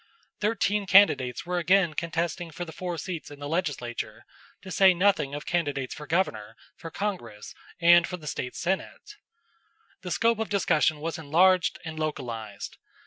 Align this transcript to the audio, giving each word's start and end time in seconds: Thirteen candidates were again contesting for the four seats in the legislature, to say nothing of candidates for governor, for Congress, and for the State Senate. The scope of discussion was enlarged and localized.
Thirteen 0.39 0.87
candidates 0.87 1.45
were 1.45 1.59
again 1.59 1.93
contesting 1.93 2.49
for 2.49 2.65
the 2.65 2.71
four 2.71 2.97
seats 2.97 3.29
in 3.29 3.37
the 3.37 3.47
legislature, 3.47 4.25
to 4.63 4.71
say 4.71 4.95
nothing 4.95 5.35
of 5.35 5.45
candidates 5.45 5.93
for 5.93 6.07
governor, 6.07 6.55
for 6.75 6.89
Congress, 6.89 7.53
and 7.79 8.07
for 8.07 8.17
the 8.17 8.25
State 8.25 8.55
Senate. 8.55 9.17
The 10.01 10.09
scope 10.09 10.39
of 10.39 10.49
discussion 10.49 11.01
was 11.01 11.19
enlarged 11.19 11.77
and 11.85 11.99
localized. 11.99 12.77